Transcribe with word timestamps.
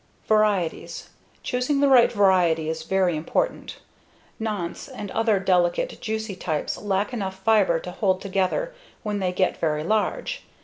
Varieties: 0.27 1.09
Choosing 1.43 1.79
the 1.79 1.87
right 1.87 2.11
variety 2.11 2.67
is 2.69 2.81
very 2.81 3.15
important. 3.15 3.77
Nantes 4.39 4.87
and 4.87 5.11
other 5.11 5.39
delicate, 5.39 5.99
juicy 6.01 6.35
types 6.35 6.75
lack 6.79 7.13
enough 7.13 7.37
fiber 7.43 7.79
to 7.81 7.91
hold 7.91 8.19
together 8.19 8.73
when 9.03 9.19
they 9.19 9.31
get 9.31 9.57
very 9.57 9.83
large. 9.83 10.43